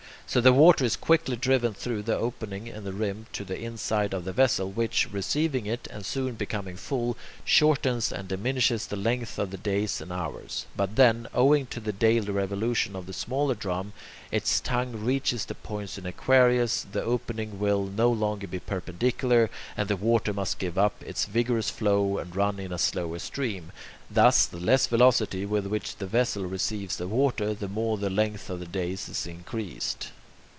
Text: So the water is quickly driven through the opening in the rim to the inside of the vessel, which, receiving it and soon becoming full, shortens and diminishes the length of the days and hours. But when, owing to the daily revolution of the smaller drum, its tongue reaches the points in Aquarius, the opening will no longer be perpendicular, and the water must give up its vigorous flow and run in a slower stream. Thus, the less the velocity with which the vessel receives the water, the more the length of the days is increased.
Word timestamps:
So 0.27 0.39
the 0.39 0.53
water 0.53 0.85
is 0.85 0.95
quickly 0.95 1.35
driven 1.35 1.73
through 1.73 2.03
the 2.03 2.15
opening 2.17 2.67
in 2.67 2.85
the 2.85 2.93
rim 2.93 3.25
to 3.33 3.43
the 3.43 3.59
inside 3.59 4.13
of 4.13 4.23
the 4.23 4.31
vessel, 4.31 4.71
which, 4.71 5.11
receiving 5.11 5.65
it 5.65 5.89
and 5.91 6.05
soon 6.05 6.35
becoming 6.35 6.77
full, 6.77 7.17
shortens 7.43 8.13
and 8.13 8.29
diminishes 8.29 8.87
the 8.87 8.95
length 8.95 9.37
of 9.37 9.51
the 9.51 9.57
days 9.57 9.99
and 9.99 10.09
hours. 10.09 10.67
But 10.73 10.91
when, 10.95 11.27
owing 11.33 11.65
to 11.65 11.81
the 11.81 11.91
daily 11.91 12.31
revolution 12.31 12.95
of 12.95 13.07
the 13.07 13.11
smaller 13.13 13.55
drum, 13.55 13.91
its 14.31 14.61
tongue 14.61 14.93
reaches 15.03 15.43
the 15.43 15.55
points 15.55 15.97
in 15.97 16.05
Aquarius, 16.05 16.85
the 16.89 17.03
opening 17.03 17.59
will 17.59 17.83
no 17.87 18.09
longer 18.09 18.47
be 18.47 18.59
perpendicular, 18.59 19.49
and 19.75 19.89
the 19.89 19.97
water 19.97 20.31
must 20.31 20.59
give 20.59 20.77
up 20.77 21.03
its 21.03 21.25
vigorous 21.25 21.69
flow 21.69 22.17
and 22.19 22.33
run 22.37 22.57
in 22.57 22.71
a 22.71 22.77
slower 22.77 23.19
stream. 23.19 23.73
Thus, 24.09 24.45
the 24.45 24.61
less 24.61 24.87
the 24.87 24.95
velocity 24.95 25.45
with 25.45 25.65
which 25.65 25.97
the 25.97 26.07
vessel 26.07 26.45
receives 26.45 26.95
the 26.95 27.07
water, 27.09 27.53
the 27.53 27.67
more 27.67 27.97
the 27.97 28.09
length 28.09 28.49
of 28.49 28.61
the 28.61 28.65
days 28.65 29.09
is 29.09 29.27
increased. 29.27 30.11